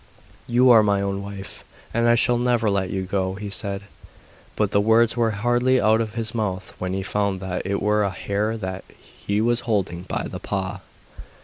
[0.47, 1.63] 'You are my own wife,
[1.93, 3.83] and I shall never let you go,' he said.
[4.55, 8.03] But the words were hardly out of his mouth when he found that it was
[8.03, 10.79] a hare that he was holding by the paw.